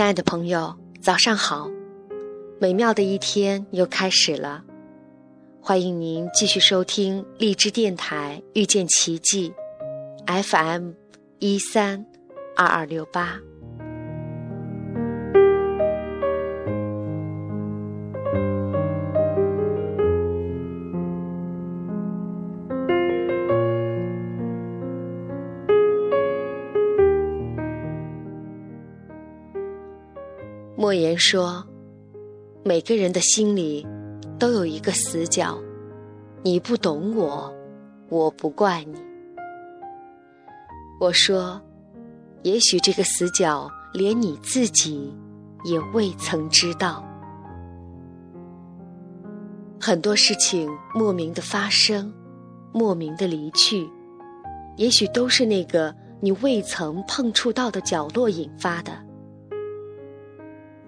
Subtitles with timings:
[0.00, 1.68] 亲爱的朋友，早上好！
[2.58, 4.64] 美妙的一天又开始了，
[5.60, 9.52] 欢迎您继续收听荔枝电台遇见奇迹
[10.26, 10.92] FM
[11.38, 12.02] 一三
[12.56, 13.38] 二二六八。
[30.90, 31.64] 莫言说
[32.66, 33.86] ：“每个人的心里
[34.40, 35.56] 都有一个死角，
[36.42, 37.54] 你不懂我，
[38.08, 39.00] 我不怪你。”
[40.98, 41.62] 我说
[42.42, 45.14] ：“也许这个死角连你自己
[45.62, 47.04] 也未曾知道。
[49.80, 52.12] 很多事情莫名的发生，
[52.72, 53.88] 莫名的离去，
[54.76, 58.90] 也许都是那个你未曾碰触到的角落引发的。”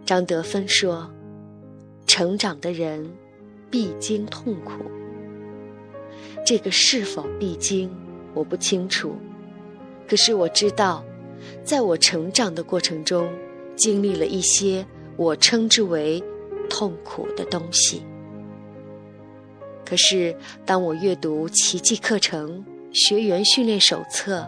[0.05, 1.08] 张德芬说
[2.06, 3.08] ：“成长的人
[3.70, 4.84] 必经痛苦。
[6.44, 7.89] 这个是否必经，
[8.34, 9.14] 我不清楚。
[10.09, 11.05] 可是我知道，
[11.64, 13.28] 在我成长的过程中，
[13.77, 14.84] 经历了一些
[15.17, 16.22] 我称之为
[16.69, 18.03] 痛苦的东西。
[19.87, 24.41] 可是，当我阅读《奇迹课程学员训练手册》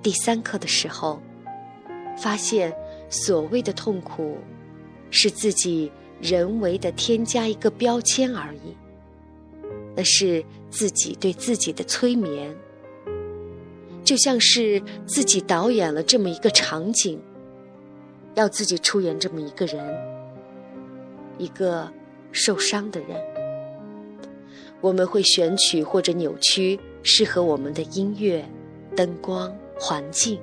[0.00, 1.20] 第三课的时候，
[2.16, 2.72] 发现
[3.10, 4.38] 所谓的痛苦。”
[5.12, 8.74] 是自己人为的添加一个标签而已，
[9.94, 12.52] 那是自己对自己的催眠，
[14.02, 17.20] 就像是自己导演了这么一个场景，
[18.34, 19.94] 要自己出演这么一个人，
[21.38, 21.92] 一个
[22.32, 23.10] 受伤的人。
[24.80, 28.44] 我们会选取或者扭曲适合我们的音乐、
[28.96, 30.40] 灯光、环境，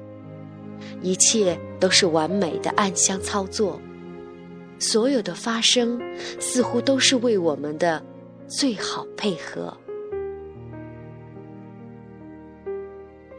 [1.01, 3.81] 一切都是完美的暗箱操作。
[4.79, 6.01] 所有的发生，
[6.39, 8.01] 似乎都是为我们的
[8.47, 9.75] 最好配合。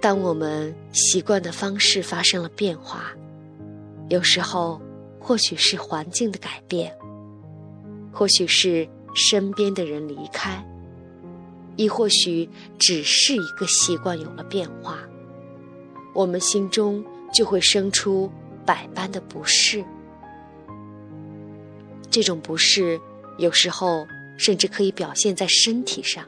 [0.01, 3.13] 当我们习惯的方式发生了变化，
[4.09, 4.81] 有时候
[5.19, 6.95] 或许是环境的改变，
[8.13, 10.65] 或许是身边的人离开，
[11.77, 12.49] 亦或许
[12.79, 14.99] 只是一个习惯有了变化，
[16.15, 18.31] 我们心中就会生出
[18.65, 19.85] 百般的不适。
[22.11, 23.01] 这种不适，
[23.39, 24.07] 有时候
[24.37, 26.25] 甚至可以表现在身体上。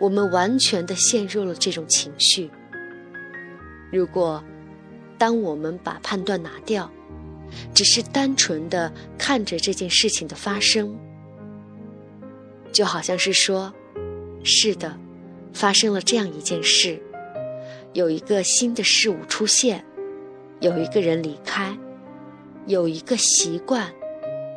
[0.00, 2.50] 我们完全的陷入了这种情绪。
[3.92, 4.42] 如果，
[5.18, 6.90] 当我们把判断拿掉，
[7.74, 10.96] 只是单纯的看着这件事情的发生，
[12.72, 13.72] 就好像是说
[14.44, 14.98] ：“是的，
[15.52, 17.02] 发生了这样一件事，
[17.92, 19.84] 有一个新的事物出现，
[20.60, 21.76] 有一个人离开，
[22.66, 23.92] 有一个习惯。”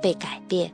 [0.02, 0.72] 被改变，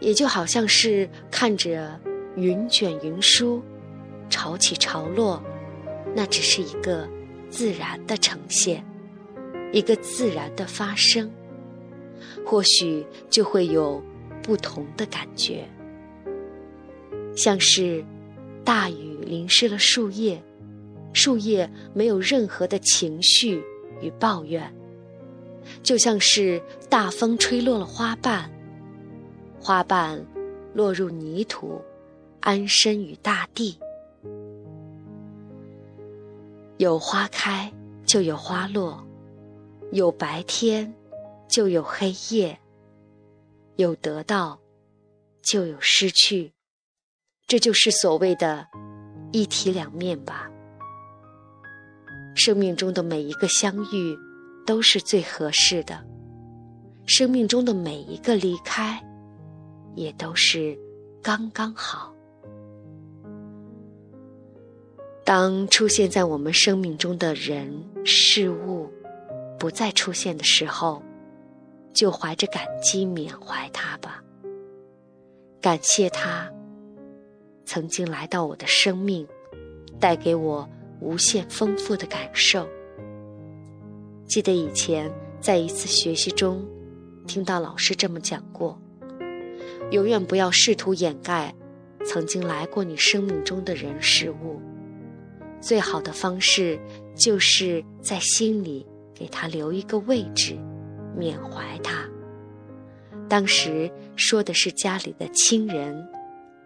[0.00, 1.98] 也就好像是看着
[2.36, 3.62] 云卷云舒，
[4.30, 5.42] 潮起潮落，
[6.14, 7.08] 那只是一个
[7.50, 8.84] 自然的呈现，
[9.72, 11.30] 一个自然的发生，
[12.44, 14.02] 或许就会有
[14.42, 15.68] 不同的感觉，
[17.34, 18.04] 像是
[18.64, 20.40] 大雨淋湿了树叶，
[21.12, 23.62] 树叶没有任何的情绪
[24.00, 24.72] 与抱怨。
[25.82, 28.50] 就像是大风吹落了花瓣，
[29.60, 30.24] 花瓣
[30.74, 31.80] 落入泥土，
[32.40, 33.78] 安身于大地。
[36.78, 37.72] 有花开
[38.04, 39.02] 就有花落，
[39.92, 40.92] 有白天
[41.48, 42.58] 就有黑夜，
[43.76, 44.58] 有得到
[45.42, 46.52] 就有失去，
[47.46, 48.66] 这就是所谓的
[49.32, 50.50] 一体两面吧。
[52.34, 54.25] 生命中的每一个相遇。
[54.66, 56.04] 都是最合适的，
[57.06, 59.00] 生命中的每一个离开，
[59.94, 60.76] 也都是
[61.22, 62.12] 刚刚好。
[65.24, 67.72] 当出现在我们生命中的人
[68.04, 68.90] 事物
[69.58, 71.02] 不再出现的时候，
[71.92, 74.22] 就怀着感激缅怀他吧，
[75.60, 76.52] 感谢他
[77.64, 79.26] 曾经来到我的生命，
[79.98, 80.68] 带给我
[81.00, 82.68] 无限丰富的感受。
[84.26, 86.66] 记得以前在一次学习中，
[87.26, 88.78] 听到老师这么讲过：
[89.90, 91.54] 永远不要试图掩盖
[92.04, 94.60] 曾经来过你生命中的人事物。
[95.60, 96.78] 最好的方式
[97.14, 98.84] 就是在心里
[99.14, 100.58] 给他留一个位置，
[101.16, 102.04] 缅怀他。
[103.28, 106.06] 当时说的是家里的亲人、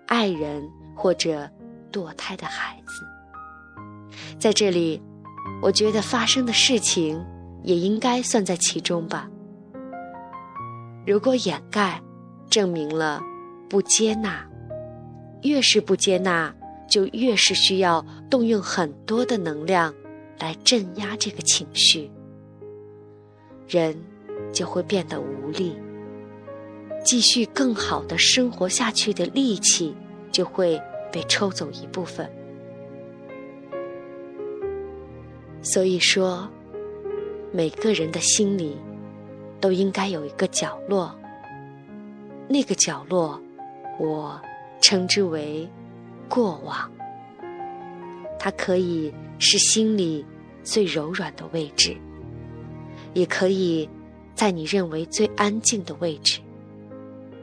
[0.06, 0.67] 爱人
[0.97, 1.49] 或者
[1.93, 4.17] 堕胎的孩子。
[4.39, 5.01] 在这里，
[5.63, 7.23] 我觉得发生的事情。
[7.62, 9.29] 也应该算在其中吧。
[11.07, 12.01] 如果掩盖，
[12.49, 13.23] 证明了
[13.69, 14.47] 不接纳，
[15.43, 16.55] 越是不接纳，
[16.89, 19.95] 就越是需要动用很多的能量
[20.39, 22.11] 来镇压这个情绪，
[23.69, 23.97] 人
[24.53, 25.77] 就会变得无力，
[27.05, 29.95] 继续更好的生活下去的力气
[30.33, 30.81] 就会
[31.13, 32.31] 被抽走一部分。
[35.63, 36.51] 所以说，
[37.52, 38.76] 每个人的心里
[39.61, 41.14] 都应该有一个角落。
[42.49, 43.41] 那个角落，
[43.99, 44.41] 我
[44.81, 45.69] 称之为
[46.29, 46.91] 过往。
[48.38, 50.25] 它可以是心里
[50.62, 51.97] 最柔软的位置，
[53.14, 53.88] 也可以
[54.35, 56.41] 在你认为最安静的位置，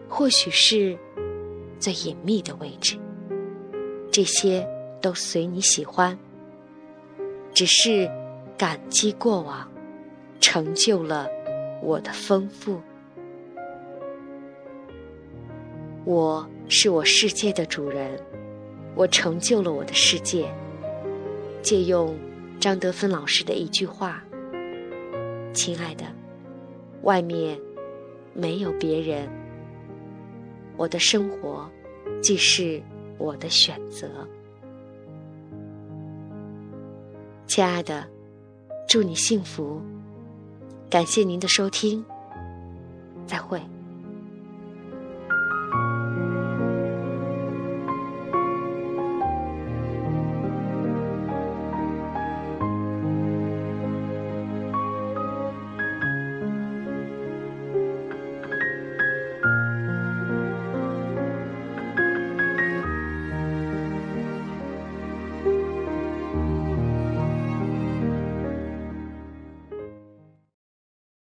[0.10, 0.98] 或许是
[1.80, 2.98] 最隐秘的位置。
[4.12, 4.68] 这些
[5.02, 6.18] 都随你喜欢。
[7.54, 8.10] 只是
[8.58, 9.68] 感激过往，
[10.40, 11.28] 成就了
[11.82, 12.82] 我的丰富。
[16.06, 18.18] 我是我世界的主人，
[18.96, 20.50] 我成就了我的世界。
[21.62, 22.18] 借用
[22.62, 24.24] 张德芬老师的一句话
[25.54, 26.06] ：“亲爱的，
[27.02, 27.60] 外面
[28.34, 29.28] 没有别人，
[30.78, 31.70] 我的生活
[32.22, 32.82] 既是
[33.18, 34.08] 我的选择。”
[37.48, 38.08] 亲爱的，
[38.88, 39.82] 祝你幸福。
[40.90, 42.04] 感谢您的收听，
[43.26, 43.62] 再会。